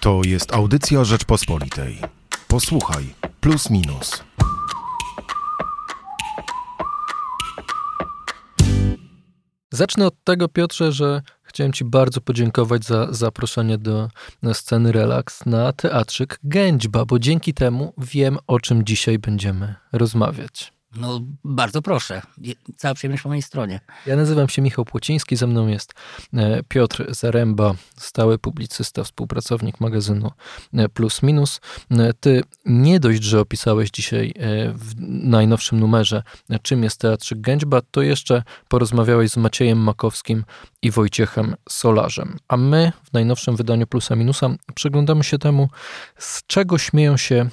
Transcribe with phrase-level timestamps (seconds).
[0.00, 1.98] To jest audycja Rzeczpospolitej.
[2.48, 3.04] Posłuchaj,
[3.40, 4.24] plus minus.
[9.72, 14.08] Zacznę od tego, Piotrze, że chciałem Ci bardzo podziękować za zaproszenie do
[14.52, 20.79] sceny Relax na teatrzyk Gęćba, bo dzięki temu wiem, o czym dzisiaj będziemy rozmawiać.
[20.96, 22.22] No, bardzo proszę.
[22.76, 23.80] Cała przyjemność po mojej stronie.
[24.06, 25.94] Ja nazywam się Michał Płociński, ze mną jest
[26.34, 30.30] e, Piotr Zaręba, stały publicysta, współpracownik magazynu
[30.74, 31.60] e, Plus Minus.
[31.90, 34.34] E, ty nie dość, że opisałeś dzisiaj
[34.74, 36.22] w najnowszym numerze,
[36.62, 40.44] czym jest Teatrzyk Gęćba, to jeszcze porozmawiałeś z Maciejem Makowskim
[40.82, 42.36] i Wojciechem Solarzem.
[42.48, 45.68] A my w najnowszym wydaniu Plusa Minusa przyglądamy się temu,
[46.18, 47.50] z czego śmieją się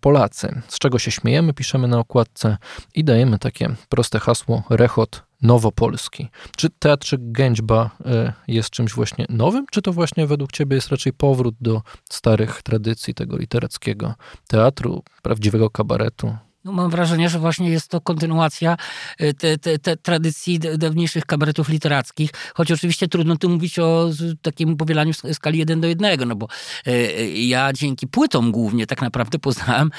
[0.00, 0.62] Polacy.
[0.68, 2.56] Z czego się śmiejemy, piszemy na okładce
[2.94, 6.28] i dajemy takie proste hasło Rechot Nowopolski.
[6.56, 11.12] Czy teatrzyk Gęćba y, jest czymś właśnie nowym, czy to właśnie według ciebie jest raczej
[11.12, 14.14] powrót do starych tradycji tego literackiego
[14.46, 16.36] teatru, prawdziwego kabaretu?
[16.64, 18.76] No mam wrażenie, że właśnie jest to kontynuacja
[19.20, 24.10] y, te, te, te tradycji dawniejszych kabaretów literackich, choć oczywiście trudno tu mówić o
[24.42, 26.48] takim powielaniu skali jeden do jednego, no bo
[26.86, 29.90] y, y, ja dzięki płytom głównie tak naprawdę poznałem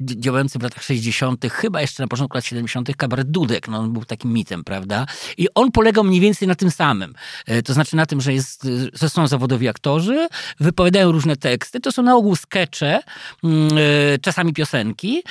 [0.00, 3.68] działający w latach 60., chyba jeszcze na początku lat 70., kabaret Dudek.
[3.68, 5.06] No, on był takim mitem, prawda?
[5.36, 7.14] I on polegał mniej więcej na tym samym.
[7.64, 10.28] To znaczy na tym, że, jest, że są zawodowi aktorzy,
[10.60, 13.00] wypowiadają różne teksty, to są na ogół skecze,
[13.44, 13.70] mm,
[14.20, 15.22] czasami piosenki,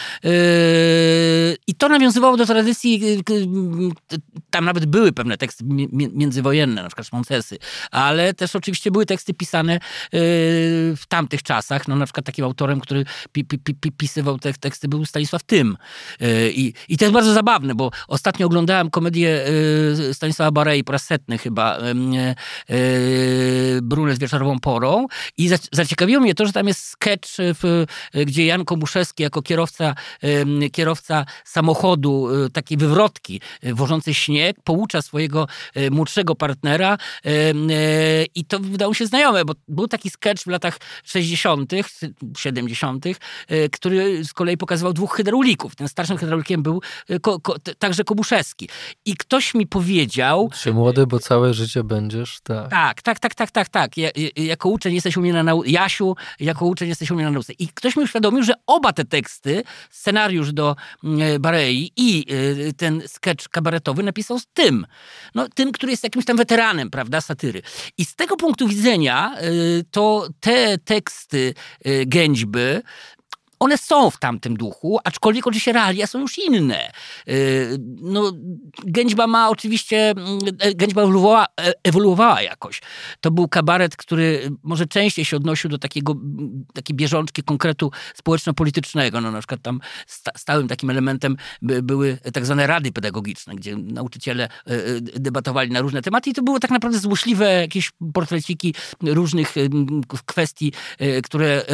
[1.67, 7.57] i to nawiązywało do tradycji, y, tam nawet były pewne teksty międzywojenne, na przykład Szmoncesy,
[7.91, 9.79] ale też oczywiście były teksty pisane y,
[10.97, 11.87] w tamtych czasach.
[11.87, 15.77] No, na przykład takim autorem, który pi, pi, pi, pisywał te teksty był Stanisław Tym.
[16.21, 19.45] Y, I, I to jest bardzo zabawne, bo ostatnio oglądałem komedię
[20.13, 21.77] Stanisława Barei po raz setny chyba,
[23.81, 25.07] Brunet z wieczorową porą
[25.37, 27.29] i zaciekawiło mnie to, że tam jest sketch,
[28.25, 29.95] gdzie Jan Komuszewski jako kierowca
[30.71, 35.47] kierowca samochodu, y, takiej wywrotki y, wożącej śnieg, poucza swojego
[35.77, 36.97] y, młodszego partnera
[38.35, 41.71] i to wydało się znajome, bo był taki sketch w latach 60.,
[42.37, 43.05] 70.,
[43.71, 45.75] który z kolei pokazywał dwóch hydraulików.
[45.75, 46.81] Ten starszym hydraulikiem był
[47.21, 48.69] ko, ko, także Kobuszewski.
[49.05, 50.49] I ktoś mi powiedział...
[50.61, 52.69] Czy młody, bo całe życie będziesz, tak.
[52.69, 53.97] Tak, tak, tak, tak, tak, tak.
[53.97, 55.69] Ja, jako uczeń jesteś u mnie na nauce.
[55.69, 57.53] Jasiu, jako uczeń jesteś u mnie na nauce.
[57.53, 59.63] I ktoś mi uświadomił, że oba te teksty,
[60.17, 64.85] scenariusz do mm, Barei i y, ten sketch kabaretowy napisał z tym.
[65.35, 67.61] No, tym, który jest jakimś tam weteranem, prawda, satyry.
[67.97, 71.53] I z tego punktu widzenia y, to te teksty
[72.05, 72.81] Gęćby
[73.59, 76.91] one są w tamtym duchu, aczkolwiek oczywiście realia są już inne.
[77.27, 78.31] Y, no,
[78.83, 82.81] Gęćba ma oczywiście, mm, e, Gęćba ewoluowała, e, ewoluowała jakoś.
[83.21, 86.15] To był kabaret, który może częściej się odnosił do takiego,
[86.73, 89.21] takiej bieżączki konkretu społeczno-politycznego.
[89.21, 89.79] No, na przykład tam
[90.35, 96.29] stałym takim elementem były tak zwane rady pedagogiczne, gdzie nauczyciele e, debatowali na różne tematy
[96.29, 99.53] i to były tak naprawdę złośliwe jakieś portreciki różnych
[100.25, 100.73] kwestii,
[101.23, 101.65] które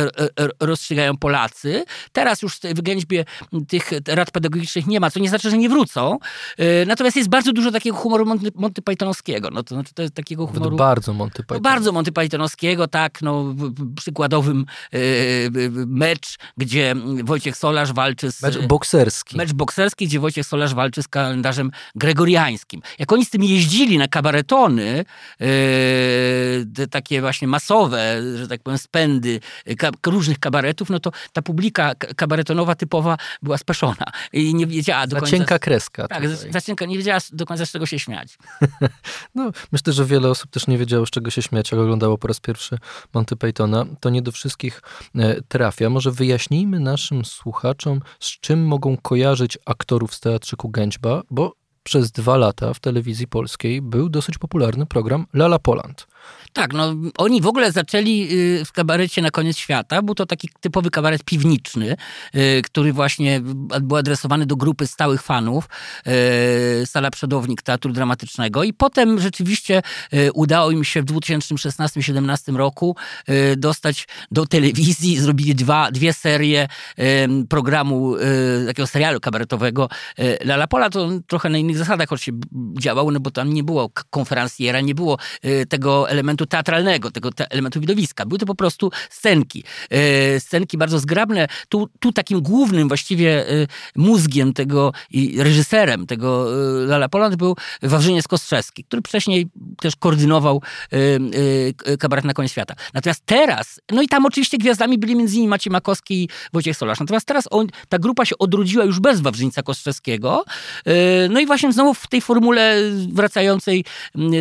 [0.60, 1.73] rozstrzygają Polacy.
[2.12, 3.26] Teraz już w Gęćbie
[3.68, 6.18] tych rad pedagogicznych nie ma, co nie znaczy, że nie wrócą.
[6.58, 9.50] E, natomiast jest bardzo dużo takiego humoru Monty, Monty Pythonowskiego.
[9.52, 10.78] No, to znaczy to jest takiego humoru...
[10.78, 11.62] Bardzo Monty Python.
[11.62, 13.22] bardzo Monty Pythonowskiego, tak.
[13.22, 13.56] No,
[13.96, 14.98] przykładowym e,
[15.88, 18.42] mecz, gdzie Wojciech Solarz walczy z...
[18.42, 19.38] Mecz bokserski.
[19.38, 22.82] Mecz bokserski, gdzie Wojciech Solarz walczy z kalendarzem gregoriańskim.
[23.00, 25.06] Jak oni z tym jeździli na kabaretony,
[25.42, 29.40] e, takie właśnie masowe, że tak powiem, spędy
[30.06, 35.16] różnych kabaretów, no to ta publiczność publika kabaretonowa typowa była speszona i nie wiedziała do
[35.16, 35.32] końca...
[35.32, 36.08] Zacienka kreska.
[36.08, 38.38] Tak, zacienka, nie wiedziała do końca z czego się śmiać.
[39.36, 42.28] no, myślę, że wiele osób też nie wiedziało z czego się śmiać, jak oglądało po
[42.28, 42.78] raz pierwszy
[43.14, 43.86] Monty Pythona.
[44.00, 44.82] To nie do wszystkich
[45.16, 45.90] e, trafia.
[45.90, 52.38] Może wyjaśnijmy naszym słuchaczom, z czym mogą kojarzyć aktorów z Teatrzyku Gęćba, bo przez dwa
[52.38, 56.08] lata w telewizji polskiej był dosyć popularny program Lala Poland.
[56.54, 60.02] Tak, no oni w ogóle zaczęli y, w kabarecie na koniec świata.
[60.02, 61.96] Był to taki typowy kabaret piwniczny,
[62.36, 63.42] y, który właśnie
[63.82, 65.70] był adresowany do grupy stałych fanów,
[66.82, 68.64] y, sala przodownik Teatru Dramatycznego.
[68.64, 69.82] I potem rzeczywiście
[70.34, 72.96] udało im się w 2016-2017 roku
[73.58, 75.20] dostać do telewizji.
[75.20, 76.68] Zrobili dwa, dwie serie
[77.50, 78.16] programu,
[78.68, 79.90] takiego serialu kabaretowego
[80.46, 80.90] Lala Pola.
[80.90, 82.32] To trochę na innych zasadach się
[82.80, 85.18] działał, no bo tam nie było konferencjera, nie było
[85.70, 88.26] tego elementu teatralnego, tego te elementu widowiska.
[88.26, 89.64] Były to po prostu scenki.
[89.90, 91.48] E, scenki bardzo zgrabne.
[91.70, 96.48] Tu, tu takim głównym właściwie e, mózgiem tego i reżyserem tego
[96.84, 99.48] e, Lala Poland był Wawrzyniec Kostrzewski, który wcześniej
[99.82, 100.62] też koordynował
[102.00, 102.74] kabaret na koniec świata.
[102.94, 107.00] Natomiast teraz, no i tam oczywiście gwiazdami byli między innymi Maciej Makowski i Wojciech Solarz.
[107.00, 110.44] Natomiast teraz on, ta grupa się odrodziła już bez Wawrzyńca Kostrzewskiego.
[111.30, 112.76] No i właśnie znowu w tej formule
[113.14, 113.86] wracającej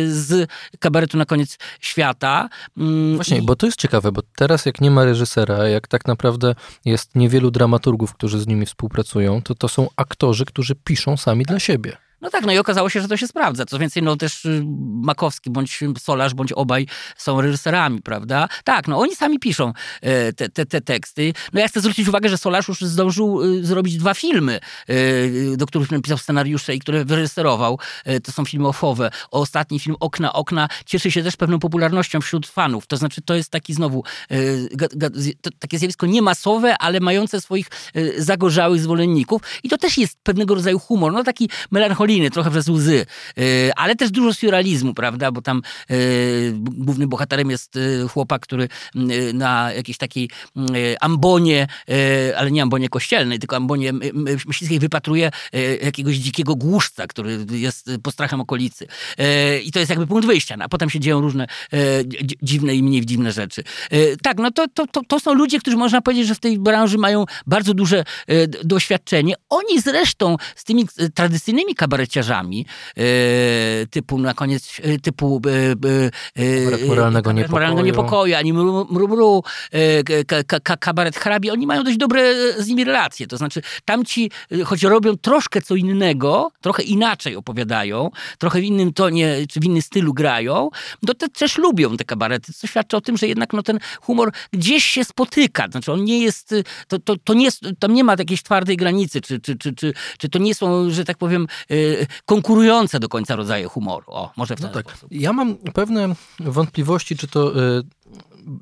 [0.07, 0.49] z
[0.79, 2.49] kabaretu na koniec świata.
[2.77, 6.55] Mm, właśnie, bo to jest ciekawe, bo teraz jak nie ma reżysera, jak tak naprawdę
[6.85, 11.59] jest niewielu dramaturgów, którzy z nimi współpracują, to to są aktorzy, którzy piszą sami dla
[11.59, 12.02] siebie.
[12.23, 13.65] No tak, no i okazało się, że to się sprawdza.
[13.65, 14.63] Co więcej, no też y,
[15.03, 16.87] Makowski, bądź Solarz, bądź obaj
[17.17, 18.47] są reżyserami, prawda?
[18.63, 21.33] Tak, no oni sami piszą e, te, te, te teksty.
[21.53, 25.65] No ja chcę zwrócić uwagę, że Solarz już zdążył y, zrobić dwa filmy, e, do
[25.65, 27.79] których napisał scenariusze i które wyreżyserował.
[28.05, 29.11] E, to są filmy ofowe.
[29.31, 32.87] Ostatni film Okna, Okna cieszy się też pewną popularnością wśród fanów.
[32.87, 34.03] To znaczy, to jest taki znowu
[35.59, 37.67] takie zjawisko niemasowe, ale mające swoich
[38.17, 39.41] zagorzałych zwolenników.
[39.63, 43.05] I to też jest pewnego rodzaju humor, no taki melancholijny trochę przez łzy,
[43.39, 45.61] y, ale też dużo surrealizmu, prawda, bo tam
[45.91, 48.67] y, głównym bohaterem jest y, chłopak, który
[49.33, 50.29] na jakiejś takiej
[51.01, 51.67] ambonie,
[52.37, 53.93] ale nie ambonie kościelnej, tylko ambonie
[54.47, 55.31] myśliwskiej wypatruje
[55.83, 58.87] jakiegoś dzikiego głuszca, który jest postrachem okolicy.
[59.63, 61.47] I to jest jakby punkt wyjścia, no, a potem się dzieją różne
[62.41, 63.63] dziwne i mniej dziwne rzeczy.
[64.21, 66.97] Tak, no to, to, to, to są ludzie, którzy można powiedzieć, że w tej branży
[66.97, 68.03] mają bardzo duże
[68.63, 69.35] doświadczenie.
[69.49, 72.65] Oni zresztą z tymi tradycyjnymi kabaretami kabareciarzami,
[72.97, 73.03] e,
[73.87, 79.43] typu na koniec, e, typu kabaret moralnego, kabaret moralnego niepokoju, ani mru, mru, mru
[80.79, 82.21] kabaret hrabi, oni mają dość dobre
[82.63, 83.27] z nimi relacje.
[83.27, 84.31] To znaczy, tamci,
[84.65, 89.81] choć robią troszkę co innego, trochę inaczej opowiadają, trochę w innym tonie, czy w innym
[89.81, 90.69] stylu grają,
[91.07, 94.31] to te, też lubią te kabarety, co świadczy o tym, że jednak no, ten humor
[94.53, 95.67] gdzieś się spotyka.
[95.71, 96.55] Znaczy, on nie jest,
[96.87, 100.29] to, to, to nie tam nie ma jakiejś twardej granicy, czy, czy, czy, czy, czy
[100.29, 101.47] to nie są, że tak powiem,
[102.25, 104.05] konkurujące do końca rodzaje humoru.
[104.07, 104.89] O, może w ten no tak.
[104.89, 105.11] Sposób.
[105.11, 107.83] Ja mam pewne wątpliwości, czy to y,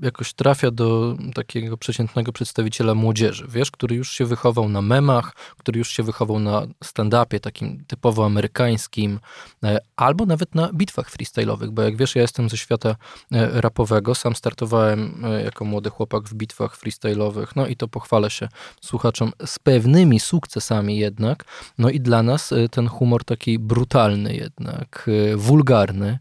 [0.01, 5.79] jakoś trafia do takiego przeciętnego przedstawiciela młodzieży, wiesz, który już się wychował na memach, który
[5.79, 9.19] już się wychował na stand-upie takim typowo amerykańskim,
[9.63, 12.95] e, albo nawet na bitwach freestyle'owych, bo jak wiesz, ja jestem ze świata
[13.31, 18.29] e, rapowego, sam startowałem e, jako młody chłopak w bitwach freestyle'owych, no i to pochwalę
[18.29, 18.47] się
[18.81, 21.43] słuchaczom z pewnymi sukcesami jednak,
[21.77, 26.19] no i dla nas ten humor taki brutalny jednak, wulgarny,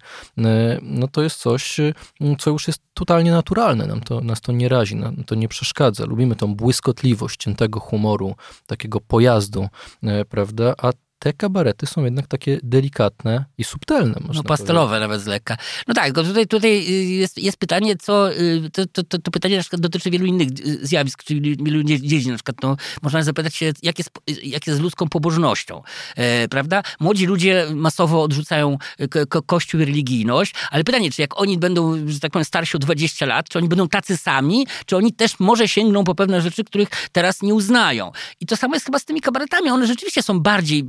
[0.83, 1.81] no to jest coś,
[2.39, 5.49] co już jest totalnie naturalne naturalne, nam to, nas to nie razi, nam to nie
[5.49, 6.06] przeszkadza.
[6.06, 8.35] Lubimy tą błyskotliwość ciętego humoru,
[8.67, 9.69] takiego pojazdu,
[10.02, 10.75] e, prawda?
[10.79, 14.15] A te kabarety są jednak takie delikatne i subtelne.
[14.35, 15.01] no pastelowe powiedzieć.
[15.09, 15.57] nawet z lekka.
[15.89, 19.57] No tak, tutaj, tutaj y, jest, jest pytanie, co, y, to, to, to, to, pytanie
[19.57, 22.31] na przykład dotyczy wielu innych y, zjawisk, czyli wielu dziedzin.
[22.31, 24.11] Na przykład no, można zapytać się, jak jest,
[24.43, 25.83] jak jest z ludzką pobożnością,
[26.17, 26.83] e, prawda?
[27.01, 28.79] Młodzi ludzie masowo odrzucają
[29.29, 32.81] ko kościół i religijność, ale pytanie, czy jak oni będą, że tak powiem, starsi o
[32.81, 36.65] 20 lat, czy oni będą tacy sami, czy oni też może sięgną po pewne rzeczy,
[36.65, 38.13] których teraz nie uznają.
[38.41, 39.71] I to samo jest chyba z tymi kabaretami.
[39.71, 40.85] One rzeczywiście są bardziej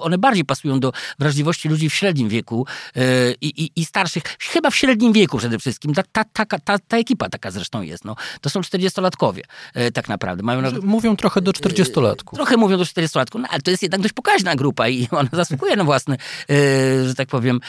[0.00, 2.66] one bardziej pasują do wrażliwości ludzi w średnim wieku
[2.96, 3.00] e,
[3.40, 4.22] i, i, i starszych.
[4.40, 5.94] Chyba w średnim wieku przede wszystkim.
[5.94, 8.04] Ta, ta, ta, ta, ta ekipa taka zresztą jest.
[8.04, 8.16] No.
[8.40, 9.40] To są 40-latkowie
[9.74, 10.42] e, tak naprawdę.
[10.42, 12.34] Mają nawet, mówią trochę do 40-latków.
[12.34, 15.76] Trochę mówią do 40-latków, no, ale to jest jednak dość pokaźna grupa i ona zasługuje
[15.76, 17.60] na własny, e, że tak powiem,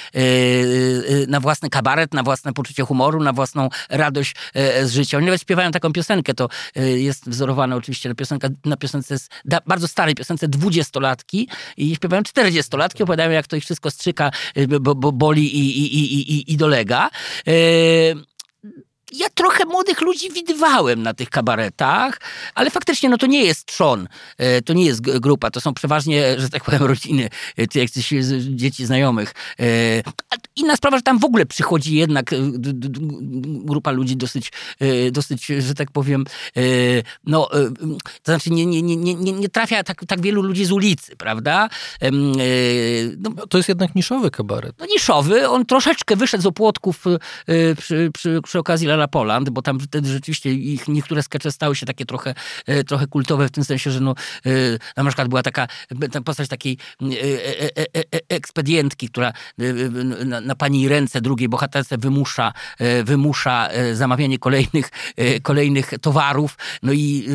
[1.28, 4.36] na własny kabaret, na własne poczucie humoru, na własną radość
[4.84, 5.18] z życia.
[5.18, 9.16] Oni nawet śpiewają taką piosenkę, to jest wzorowane oczywiście na, piosenka, na piosence,
[9.68, 14.96] bardzo starej piosence dwudziestolatki i śpiewają 40-latki, opowiadają jak to ich wszystko strzyka, y, bo,
[14.96, 17.10] bo boli i, i, i, i, i dolega.
[17.46, 18.35] Yy
[19.12, 22.22] ja trochę młodych ludzi widywałem na tych kabaretach,
[22.56, 24.08] ale faktycznie no to nie jest trzon,
[24.38, 27.90] e, to nie jest grupa, to są przeważnie, że tak powiem, rodziny, e, tych
[28.40, 29.34] dzieci znajomych.
[29.60, 29.66] E,
[30.56, 32.32] inna sprawa, że tam w ogóle przychodzi jednak
[33.46, 34.52] grupa ludzi dosyć,
[35.12, 36.26] dosyć że tak powiem,
[37.24, 37.50] no,
[38.24, 41.70] to znaczy nie, nie, nie, nie, nie trafia tak, tak wielu ludzi z ulicy, prawda?
[43.18, 44.76] No, to jest jednak niszowy kabaret.
[44.80, 47.06] No niszowy, on troszeczkę wyszedł z opłotków
[47.78, 51.86] przy, przy, przy okazji Lela Poland, bo tam wtedy rzeczywiście ich niektóre skecze stały się
[51.86, 52.34] takie trochę,
[52.88, 54.16] trochę kultowe w tym sensie, że no,
[54.98, 55.68] na przykład była taka
[56.26, 56.78] postać takiej
[58.30, 59.34] ekspedientki, która
[60.26, 62.54] na, na pani ręce drugiej bohaterce wymusza,
[63.04, 64.90] wymusza zamawianie kolejnych,
[65.44, 67.28] kolejnych towarów, no i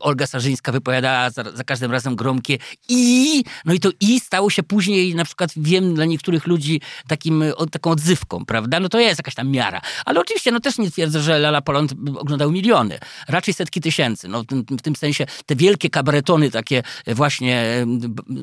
[0.00, 4.62] Olga Sarzyńska wypowiadała za, za każdym razem gromkie i, no i to i stało się
[4.62, 8.80] później na przykład, wiem, dla niektórych ludzi takim, taką odzywką, prawda?
[8.80, 9.80] No to jest jakaś tam miara.
[10.04, 12.98] Ale oczywiście, no też nie twierdzę, że Lala Poland oglądał miliony.
[13.28, 14.28] Raczej setki tysięcy.
[14.28, 14.44] No
[14.78, 17.86] w tym sensie te wielkie kabaretony takie właśnie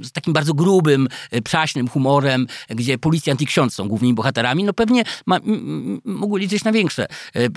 [0.04, 1.08] z takim bardzo grubym,
[1.44, 5.40] przaśnym humorem, gdzie policjant i ksiądz są głównymi bohaterami, no pewnie ma,
[6.06, 7.48] mogły liczyć na większe e, e, e,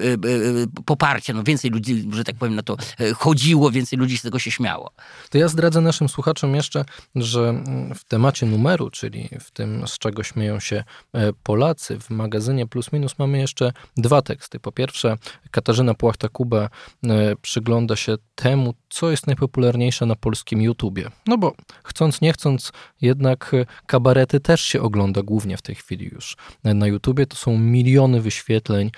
[0.86, 1.34] poparcie.
[1.34, 2.76] No więcej ludzi, że tak powiem, na to
[3.16, 4.90] chodziło, więcej ludzi z tego się śmiało.
[5.30, 6.84] To ja zdradzę naszym słuchaczom jeszcze,
[7.14, 12.66] że w temacie numeru, czyli w tym, z czego śmieją się e, Polacy, w magazynie
[12.66, 14.60] Plus Minus mamy jeszcze dwa teksty.
[14.70, 15.16] Po pierwsze,
[15.50, 16.68] Katarzyna Płachta-Kuba
[17.04, 21.10] e, przygląda się temu, co jest najpopularniejsze na polskim YouTubie.
[21.26, 21.52] No bo
[21.84, 26.36] chcąc, nie chcąc, jednak e, kabarety też się ogląda głównie w tej chwili już.
[26.64, 28.90] Na YouTubie to są miliony wyświetleń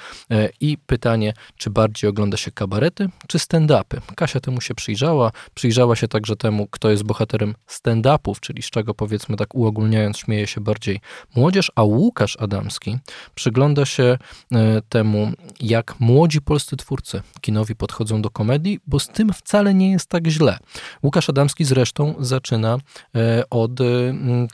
[0.60, 4.00] i pytanie, czy bardziej ogląda się kabarety, czy stand-upy.
[4.16, 8.94] Kasia temu się przyjrzała, przyjrzała się także temu, kto jest bohaterem stand-upów, czyli z czego
[8.94, 11.00] powiedzmy tak uogólniając śmieje się bardziej
[11.36, 12.98] młodzież, a Łukasz Adamski
[13.34, 14.18] przygląda się
[14.52, 19.90] e, temu, jak młodzi polscy twórcy kinowi podchodzą do komedii, bo z tym wcale nie
[19.90, 20.58] jest tak źle.
[21.02, 22.78] Łukasz Adamski zresztą zaczyna
[23.14, 23.84] e, od e,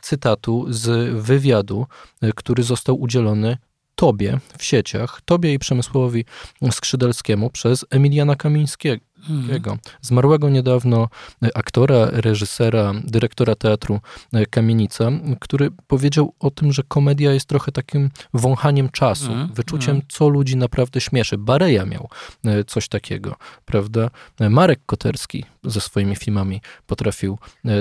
[0.02, 1.86] cytatu z wywiadu,
[2.34, 3.56] który został udzielony
[3.94, 6.24] Tobie w sieciach, Tobie i Przemysłowi
[6.70, 9.07] Skrzydelskiemu przez Emiliana Kamińskiego.
[9.30, 9.78] Mhm.
[10.00, 11.08] Zmarłego niedawno
[11.54, 14.00] aktora, reżysera, dyrektora teatru
[14.32, 15.10] e, Kamienica,
[15.40, 20.02] który powiedział o tym, że komedia jest trochę takim wąchaniem czasu, mm, wyczuciem, mm.
[20.08, 21.38] co ludzi naprawdę śmieszy.
[21.38, 22.08] Bareja miał
[22.44, 24.10] e, coś takiego, prawda?
[24.40, 27.38] E, Marek Koterski ze swoimi filmami potrafił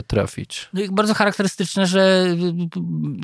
[0.07, 0.69] trafić.
[0.73, 2.35] No bardzo charakterystyczne, że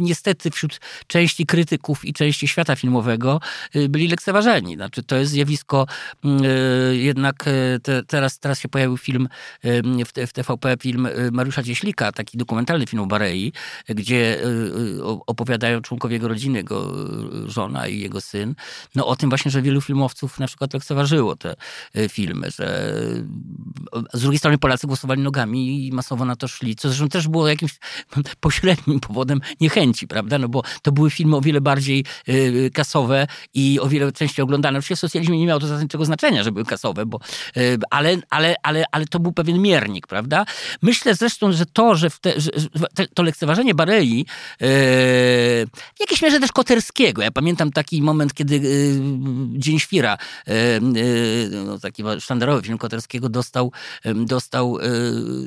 [0.01, 3.39] niestety wśród części krytyków i części świata filmowego
[3.89, 4.75] byli lekceważeni.
[4.75, 5.88] Znaczy, to jest zjawisko
[6.91, 7.45] jednak
[7.83, 9.27] te, teraz, teraz się pojawił film
[9.83, 13.53] w, w TVP, film Mariusza Cieślika, taki dokumentalny film o Barei,
[13.89, 14.41] gdzie
[15.27, 16.93] opowiadają członkowie jego rodziny, jego
[17.45, 18.55] żona i jego syn,
[18.95, 21.55] no o tym właśnie, że wielu filmowców na przykład lekceważyło te
[22.10, 22.93] filmy, że
[24.13, 27.47] z drugiej strony Polacy głosowali nogami i masowo na to szli, co zresztą też było
[27.47, 27.71] jakimś
[28.39, 32.05] pośrednim powodem niechęci, prawda, no bo to były filmy o wiele bardziej
[32.73, 34.79] kasowe i o wiele częściej oglądane.
[34.79, 37.19] Oczywiście w socjalizmie nie miało to zasadniczego znaczenia, że były kasowe, bo
[37.89, 40.45] ale, ale, ale, ale to był pewien miernik, prawda?
[40.81, 42.50] Myślę zresztą, że to, że, te, że
[43.13, 44.25] to lekceważenie Barei, yy,
[45.95, 47.21] w jakiejś mierze też Koterskiego.
[47.21, 50.17] Ja pamiętam taki moment, kiedy yy, Dzień Świra,
[51.65, 53.71] no, taki sztandarowy film Koterskiego, dostał,
[54.15, 54.32] dostał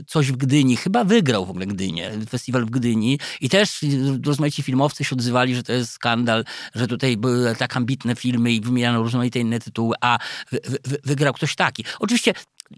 [0.07, 0.77] coś w Gdyni.
[0.77, 3.19] Chyba wygrał w ogóle Gdynię, festiwal w Gdyni.
[3.41, 3.81] I też
[4.25, 8.61] rozmaici filmowcy się odzywali, że to jest skandal, że tutaj były tak ambitne filmy i
[8.61, 10.19] wymieniano różnorodne inne tytuły, a
[11.05, 11.85] wygrał ktoś taki.
[11.99, 12.33] Oczywiście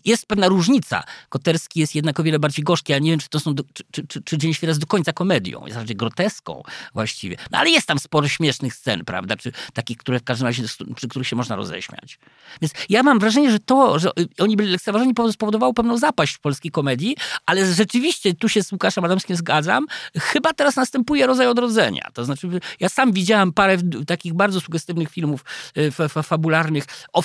[0.05, 1.05] jest pewna różnica.
[1.29, 2.93] Koterski jest jednak o wiele bardziej gorzki.
[2.93, 5.13] Ja nie wiem, czy to są, do, czy, czy, czy Dzień Świra jest do końca
[5.13, 5.67] komedią.
[5.67, 6.63] Jest raczej groteską
[6.95, 7.37] właściwie.
[7.51, 9.37] No ale jest tam sporo śmiesznych scen, prawda?
[9.37, 10.63] Czy takich, które w każdym razie,
[10.95, 12.19] przy których się można roześmiać.
[12.63, 16.71] Więc ja mam wrażenie, że to, że oni byli lekceważeni spowodowało pewną zapaść w polskiej
[16.71, 17.17] komedii,
[17.47, 22.11] ale rzeczywiście, tu się z Łukaszem Adamskim zgadzam, chyba teraz następuje rodzaj odrodzenia.
[22.15, 22.49] To znaczy,
[22.81, 25.45] ja sam widziałem parę takich bardzo sugestywnych filmów
[25.77, 27.23] y, fabularnych o,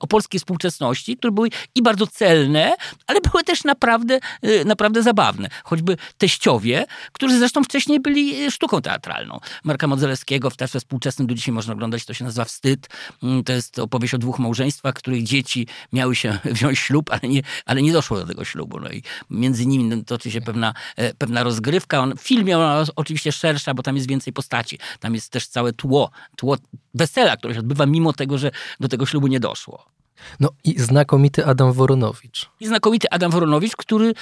[0.00, 2.74] o polskiej współczesności, które były i bardzo celne,
[3.06, 5.48] ale były też naprawdę, y, naprawdę zabawne.
[5.64, 9.40] Choćby teściowie, którzy zresztą wcześniej byli sztuką teatralną.
[9.64, 12.88] Marka Modzelewskiego w teatrze współczesnym do dzisiaj można oglądać, to się nazywa Wstyd.
[13.22, 17.42] Mm, to jest opowieść o dwóch małżeństwach, których dzieci miały się wziąć ślub, ale nie,
[17.66, 18.80] ale nie doszło do tego ślubu.
[18.80, 22.00] No i między nimi toczy się pewna, e, pewna rozgrywka.
[22.00, 24.78] On, w filmie ona oczywiście szersza, bo tam jest więcej postaci.
[25.00, 26.56] Tam jest też całe tło, tło
[26.94, 29.95] wesela, które się odbywa mimo tego, że do tego ślubu nie doszło.
[30.40, 32.50] No i znakomity Adam Woronowicz.
[32.60, 34.14] I znakomity Adam Woronowicz, który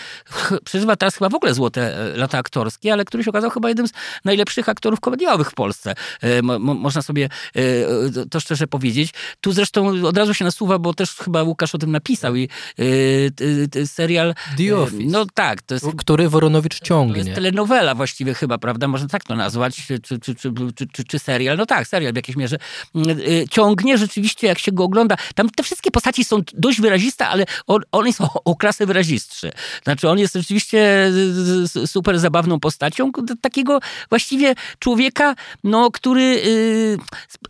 [0.65, 3.89] przeżywa teraz chyba w ogóle złote e, lata aktorskie, ale który się okazał chyba jednym
[3.89, 3.93] z
[4.25, 5.95] najlepszych aktorów komediowych w Polsce.
[6.21, 9.11] E, mo, można sobie e, to szczerze powiedzieć.
[9.41, 12.49] Tu zresztą od razu się nasuwa, bo też chyba Łukasz o tym napisał i
[13.87, 14.35] serial...
[14.57, 15.11] The Office.
[15.11, 15.63] No tak.
[15.63, 17.15] To jest, który Woronowicz ciągnie.
[17.15, 18.89] To jest telenowela właściwie chyba, prawda?
[18.89, 19.77] Można tak to nazwać.
[19.87, 20.53] Czy, czy, czy, czy,
[20.93, 21.57] czy, czy serial.
[21.57, 22.59] No tak, serial w jakiejś mierze
[23.51, 25.17] ciągnie rzeczywiście, jak się go ogląda.
[25.35, 28.87] Tam te wszystkie wszystkie postaci są dość wyraziste, ale on, on jest o, o klasę
[28.87, 29.51] wyrazistszy.
[29.85, 31.11] Znaczy on jest rzeczywiście
[31.87, 33.11] super zabawną postacią,
[33.41, 36.99] takiego właściwie człowieka, no, który y,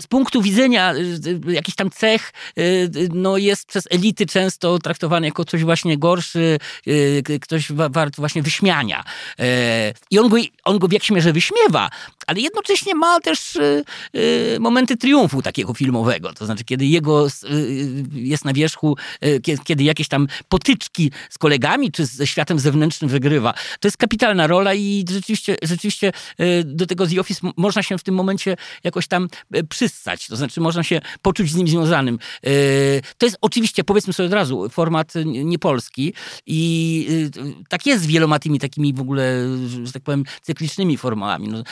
[0.00, 5.44] z punktu widzenia y, jakichś tam cech y, no, jest przez elity często traktowany jako
[5.44, 6.58] coś właśnie gorszy,
[7.40, 9.04] ktoś wart właśnie wyśmiania.
[9.38, 11.90] E, I on go, on go w jakimś mierze wyśmiewa,
[12.26, 13.58] ale jednocześnie ma też
[14.60, 16.32] momenty triumfu takiego filmowego.
[16.32, 17.26] To znaczy, kiedy jego
[18.12, 18.96] jest na wierzchu,
[19.64, 23.54] kiedy jakieś tam potyczki z kolegami czy ze światem zewnętrznym wygrywa.
[23.80, 26.12] To jest kapitalna rola i rzeczywiście, rzeczywiście
[26.64, 29.28] do tego The Office można się w tym momencie jakoś tam
[29.68, 32.18] przyssać, to znaczy można się poczuć z nim związanym.
[33.18, 36.14] To jest oczywiście, powiedzmy sobie od razu, format niepolski
[36.46, 37.08] i
[37.68, 39.48] tak jest z wieloma tymi takimi w ogóle,
[39.84, 41.48] że tak powiem, cyklicznymi formami.
[41.48, 41.62] No,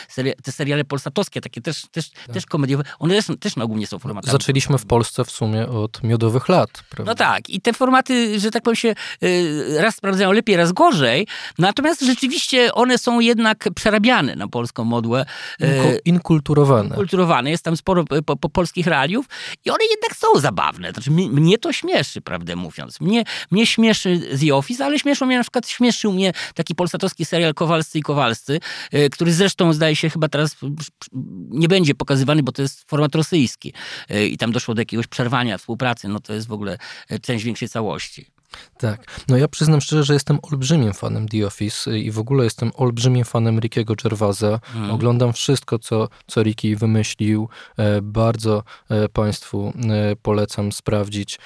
[0.43, 2.35] te seriale polsatowskie, takie też, też, tak.
[2.35, 4.33] też komediowe, one też, też na ogół nie są formatami.
[4.33, 6.71] Zaczęliśmy w Polsce w sumie od miodowych lat.
[6.91, 7.13] Prawda?
[7.13, 8.95] No tak, i te formaty, że tak powiem się
[9.79, 11.27] raz sprawdzają lepiej, raz gorzej,
[11.59, 15.27] natomiast rzeczywiście one są jednak przerabiane na polską modłę.
[16.05, 16.89] Inkulturowane.
[16.89, 17.51] Inkulturowane.
[17.51, 19.27] Jest tam sporo po, po polskich realiów
[19.65, 20.93] i one jednak są zabawne.
[20.93, 23.01] Znaczy, mnie, to śmieszy, prawdę mówiąc.
[23.01, 27.55] Mnie, mnie śmieszy The Office, ale śmieszą mnie na przykład, śmieszył mnie taki polsatowski serial
[27.55, 28.61] Kowalscy i Kowalscy,
[29.13, 30.57] który zresztą zdaje się chyba teraz
[31.51, 33.73] nie będzie pokazywany, bo to jest format rosyjski
[34.09, 36.09] e, i tam doszło do jakiegoś przerwania współpracy.
[36.09, 38.27] No to jest w ogóle e, część większej całości.
[38.79, 39.23] Tak.
[39.29, 43.25] No ja przyznam szczerze, że jestem olbrzymim fanem The Office i w ogóle jestem olbrzymim
[43.25, 44.61] fanem Rickiego Gervaisa.
[44.75, 44.91] Mm.
[44.91, 47.49] Oglądam wszystko, co, co Ricky wymyślił.
[47.77, 51.39] E, bardzo e, Państwu e, polecam sprawdzić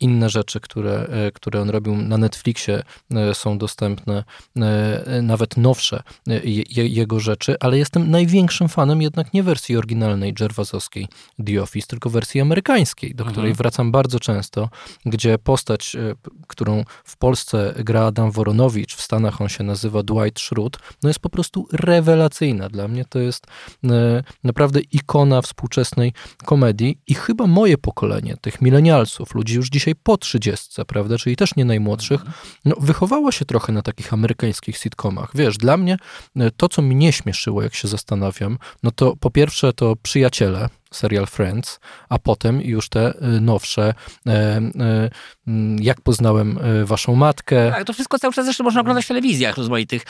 [0.00, 2.82] inne rzeczy, które, które on robił na Netflixie.
[3.32, 4.24] Są dostępne
[5.22, 6.02] nawet nowsze
[6.76, 11.08] jego rzeczy, ale jestem największym fanem jednak nie wersji oryginalnej Gervaisowskiej
[11.46, 13.56] The Office, tylko wersji amerykańskiej, do której mm.
[13.56, 14.68] wracam bardzo często,
[15.06, 15.96] gdzie postać
[16.46, 21.20] którą w Polsce gra Adam Woronowicz, w Stanach on się nazywa Dwight Schrute, no jest
[21.20, 22.68] po prostu rewelacyjna.
[22.68, 23.46] Dla mnie to jest
[23.84, 26.12] e, naprawdę ikona współczesnej
[26.44, 31.56] komedii i chyba moje pokolenie, tych milenialsów, ludzi już dzisiaj po trzydziestce, prawda, czyli też
[31.56, 32.20] nie najmłodszych,
[32.64, 35.30] no, wychowało się trochę na takich amerykańskich sitcomach.
[35.34, 35.96] Wiesz, dla mnie
[36.36, 41.26] e, to, co mnie śmieszyło, jak się zastanawiam, no to po pierwsze to Przyjaciele, serial
[41.26, 43.94] Friends, a potem już te y, nowsze,
[44.26, 45.10] e, e,
[45.46, 47.70] mm, jak poznałem e, waszą matkę.
[47.70, 50.02] Tak, to wszystko cały czas zresztą można oglądać w telewizjach rozmaitych.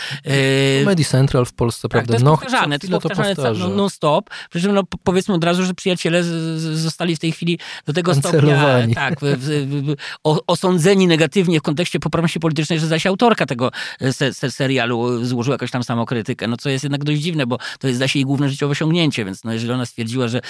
[0.81, 2.09] Comedy Central w Polsce, tak, prawda?
[2.09, 4.31] To jest no, powtarzane, to jest powtarzane to non-stop.
[4.51, 6.25] Przy czym no, powiedzmy od razu, że przyjaciele
[6.59, 9.15] zostali w tej chwili do tego stopnia tak,
[10.23, 13.71] osądzeni negatywnie w kontekście poprawności politycznej, że zaś autorka tego
[14.13, 17.89] se, se serialu złożyła jakąś tam samokrytykę, no co jest jednak dość dziwne, bo to
[17.89, 20.41] jest zaś jej główne życiowe osiągnięcie, więc no, jeżeli ona stwierdziła, że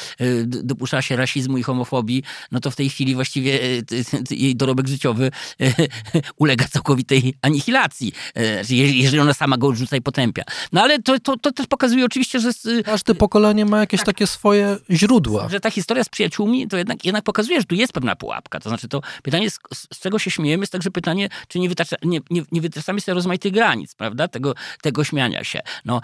[0.47, 3.85] dopuszcza się rasizmu i homofobii, no to w tej chwili właściwie y,
[4.31, 5.75] jej dorobek życiowy y,
[6.37, 10.43] ulega całkowitej anihilacji, znaczy, jeżeli ona sama go odrzuca i potępia.
[10.73, 12.51] No ale to, to, to też pokazuje oczywiście, że...
[12.85, 15.49] Każde pokolenie ma jakieś tak, takie swoje źródła.
[15.49, 18.61] Że ta historia z przyjaciółmi to jednak, jednak pokazuje, że tu jest pewna pułapka.
[18.61, 19.59] To znaczy to pytanie, z,
[19.93, 23.15] z czego się śmiejemy, jest także pytanie, czy nie, wytacza, nie, nie, nie wytraczamy sobie
[23.15, 24.29] rozmaitych granic, prawda?
[24.29, 25.61] Tego, tego śmiania się.
[25.85, 26.01] No,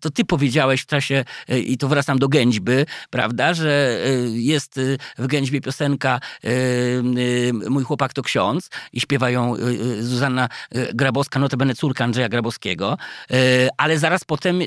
[0.00, 3.35] to ty powiedziałeś w czasie, i to wracam do gęćby, prawda?
[3.36, 9.54] Prawda, że y, jest y, w Gęćbie piosenka y, Mój chłopak to ksiądz i śpiewają
[10.00, 10.48] Zuzanna
[10.94, 12.98] Grabowska, notabene córka Andrzeja Grabowskiego,
[13.76, 14.60] ale zaraz potem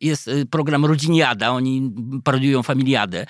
[0.00, 1.92] jest program Rodziniada, oni
[2.24, 3.26] parodiują Familiadę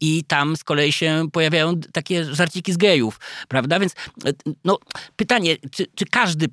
[0.00, 3.92] i tam z kolei się pojawiają takie żarciki z gejów, prawda, więc
[4.64, 4.78] no,
[5.16, 6.46] pytanie, czy, czy każdy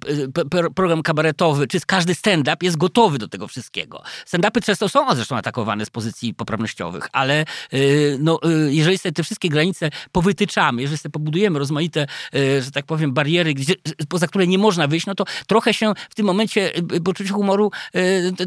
[0.75, 4.03] program kabaretowy, czy każdy stand-up jest gotowy do tego wszystkiego?
[4.25, 9.23] Stand-upy często są zresztą atakowane z pozycji poprawnościowych, ale y, no, y, jeżeli sobie te
[9.23, 13.73] wszystkie granice powytyczamy, jeżeli sobie pobudujemy rozmaite, y, że tak powiem, bariery, gdzie,
[14.09, 16.71] poza które nie można wyjść, no to trochę się w tym momencie
[17.03, 17.71] poczucie humoru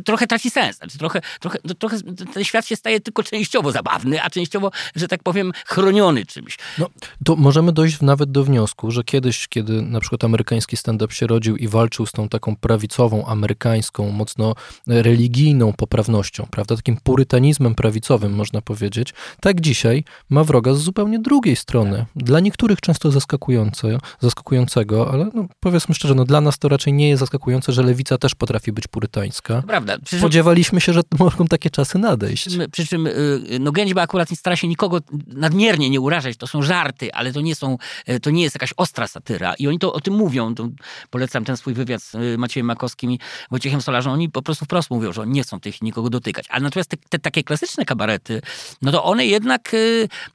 [0.04, 0.76] trochę traci sens.
[0.76, 1.96] Znaczy, trochę, trochę, no, trochę
[2.34, 6.58] ten świat się staje tylko częściowo zabawny, a częściowo, że tak powiem, chroniony czymś.
[6.78, 6.88] No,
[7.24, 11.56] to możemy dojść nawet do wniosku, że kiedyś, kiedy na przykład amerykański stand-up się rodził
[11.56, 14.54] i walczył z tą taką prawicową, amerykańską, mocno
[14.86, 21.56] religijną poprawnością, prawda, takim purytanizmem prawicowym, można powiedzieć, tak dzisiaj ma wroga z zupełnie drugiej
[21.56, 21.96] strony.
[21.98, 22.24] Tak.
[22.24, 27.08] Dla niektórych często zaskakujące, zaskakującego, ale no, powiedzmy szczerze, no, dla nas to raczej nie
[27.08, 29.62] jest zaskakujące, że lewica też potrafi być purytańska.
[29.66, 29.98] Prawda.
[30.04, 32.48] Przy Spodziewaliśmy się, że mogą takie czasy nadejść.
[32.72, 37.14] Przy czym y, no, akurat nie stara się nikogo nadmiernie nie urażać, to są żarty,
[37.14, 40.00] ale to nie są, y, to nie jest jakaś ostra satyra i oni to o
[40.00, 40.54] tym mówią.
[40.54, 40.68] To
[41.10, 43.18] polecam ten swój wywiad z y, Maciejem Makowskim i
[43.50, 44.12] Wojciechem Solarzem.
[44.12, 46.46] Oni po prostu wprost mówią, że oni nie chcą tych nikogo dotykać.
[46.48, 48.42] Ale natomiast te, te takie klasyczne kabarety,
[48.82, 49.72] no to one jednak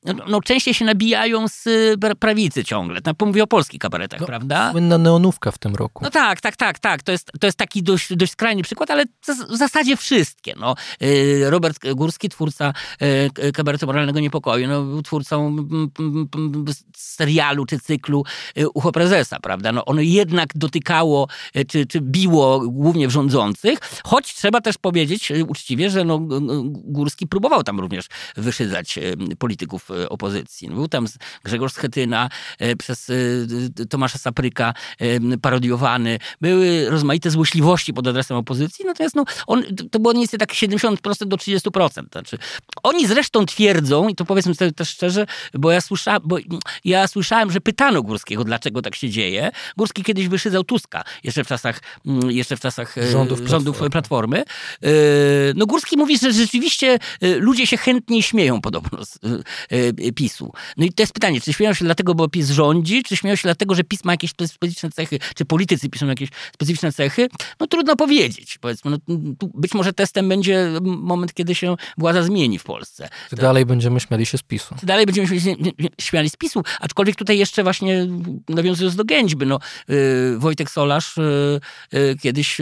[0.06, 1.68] no, no częściej się nabijają z
[2.20, 3.00] prawicy ciągle.
[3.06, 4.72] No, mówię o polskich kabaretach, no, prawda?
[4.72, 6.04] Słynna neonówka w tym roku.
[6.04, 7.04] No tak, tak, tak, tak.
[7.04, 9.06] To jest, to jest taki dość, dość skrajny przykład, ale
[9.50, 10.54] w zasadzie wszystkie.
[10.60, 10.76] No,
[11.46, 12.74] Robert Górski, twórca
[13.54, 15.56] kabaretu moralnego niepokoju, no, był twórcą
[16.98, 18.24] serialu czy cyklu
[18.74, 19.72] Ucho Prezesa, prawda?
[19.72, 21.28] No, ono jednak dotykało
[21.68, 26.20] czy, czy biło głównie w rządzących, choć trzeba też powiedzieć uczciwie, że no,
[26.70, 27.99] Górski próbował tam również
[28.38, 29.00] wyszydzać
[29.40, 30.68] polityków opozycji.
[30.70, 31.06] No, był tam
[31.44, 32.30] Grzegorz Schetyna
[32.78, 33.12] przez
[33.90, 34.74] Tomasza Sapryka
[35.42, 36.20] parodiowany.
[36.42, 41.38] Były rozmaite złośliwości pod adresem opozycji, natomiast no, on, to było niestety tak 70% do
[41.38, 41.90] 30%.
[42.12, 42.38] Znaczy,
[42.84, 46.38] oni zresztą twierdzą, i to powiedzmy sobie też szczerze, bo ja, słysza, bo
[46.86, 49.52] ja słyszałem, że pytano Górskiego, dlaczego tak się dzieje.
[49.78, 51.82] Górski kiedyś wyszydzał Tuska, jeszcze w czasach,
[52.30, 54.44] jeszcze w czasach rządów, rządów Platformy.
[55.56, 59.20] No Górski mówi, że rzeczywiście ludzie się chętniej śmieją podobno z
[60.16, 60.54] PiSu.
[60.78, 63.44] No i to jest pytanie, czy śmieją się dlatego, bo PiS rządzi, czy śmieją się
[63.44, 67.28] dlatego, że PiS ma jakieś specyficzne cechy, czy politycy piszą jakieś specyficzne cechy?
[67.60, 68.58] No trudno powiedzieć.
[68.62, 69.18] Powiedzmy, no,
[69.54, 73.10] być może testem będzie moment, kiedy się władza zmieni w Polsce.
[73.30, 74.76] Czy dalej będziemy śmiali się z PiSu.
[74.80, 75.56] Czy dalej będziemy się
[76.02, 78.08] śmiali z PiSu, aczkolwiek tutaj jeszcze właśnie
[78.50, 79.60] nawiązując do Gęćby, no,
[80.38, 81.16] Wojtek Solarz
[82.22, 82.58] kiedyś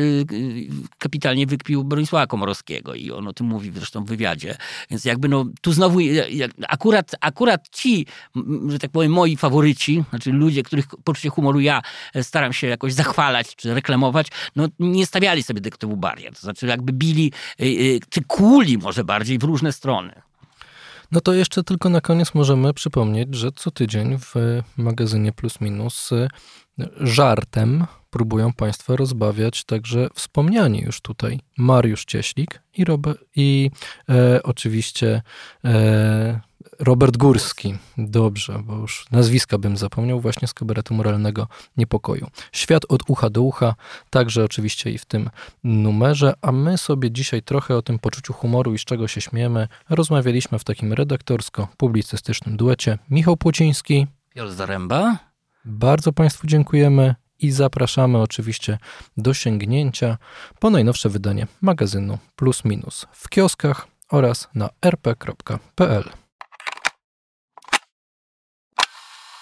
[0.97, 4.57] kapitalnie wykpił Bronisława Komorowskiego i on o tym mówi zresztą w wywiadzie.
[4.91, 5.99] Więc jakby no, tu znowu
[6.67, 8.05] akurat, akurat ci,
[8.67, 11.81] że tak powiem, moi faworyci, znaczy ludzie, których poczucie humoru ja
[12.21, 16.33] staram się jakoś zachwalać czy reklamować, no nie stawiali sobie typu barier.
[16.33, 17.31] To znaczy jakby bili,
[18.09, 20.21] czy kuli może bardziej w różne strony.
[21.11, 24.33] No to jeszcze tylko na koniec możemy przypomnieć, że co tydzień w
[24.77, 26.09] magazynie Plus Minus
[26.99, 33.71] żartem próbują Państwa rozbawiać także wspomniani już tutaj Mariusz Cieślik i, Robert, i
[34.09, 35.21] e, oczywiście
[35.65, 36.41] e,
[36.79, 37.77] Robert Górski.
[37.97, 42.27] Dobrze, bo już nazwiska bym zapomniał właśnie z kabaretu moralnego niepokoju.
[42.51, 43.75] Świat od ucha do ucha,
[44.09, 45.29] także oczywiście i w tym
[45.63, 49.67] numerze, a my sobie dzisiaj trochę o tym poczuciu humoru i z czego się śmiemy
[49.89, 52.97] rozmawialiśmy w takim redaktorsko-publicystycznym duecie.
[53.09, 54.07] Michał Płociński.
[54.35, 55.17] Piotr Zaręba.
[55.65, 58.77] Bardzo Państwu dziękujemy i zapraszamy oczywiście
[59.17, 60.17] do sięgnięcia
[60.59, 66.03] po najnowsze wydanie magazynu Plus Minus w kioskach oraz na rp.pl.